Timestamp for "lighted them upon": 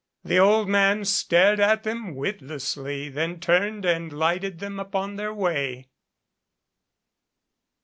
4.11-5.15